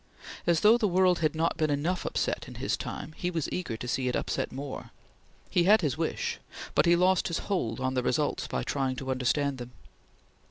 As 0.47 0.61
though 0.61 0.79
the 0.79 0.87
world 0.87 1.19
had 1.19 1.35
not 1.35 1.57
been 1.57 1.69
enough 1.69 2.05
upset 2.07 2.47
in 2.47 2.55
his 2.55 2.75
time, 2.75 3.13
he 3.17 3.29
was 3.29 3.47
eager 3.51 3.77
to 3.77 3.87
see 3.87 4.07
it 4.07 4.15
upset 4.15 4.51
more. 4.51 4.89
He 5.47 5.65
had 5.65 5.81
his 5.81 5.95
wish, 5.95 6.39
but 6.73 6.87
he 6.87 6.95
lost 6.95 7.27
his 7.27 7.37
hold 7.51 7.79
on 7.79 7.93
the 7.93 8.01
results 8.01 8.47
by 8.47 8.63
trying 8.63 8.95
to 8.95 9.11
understand 9.11 9.59
them. 9.59 9.73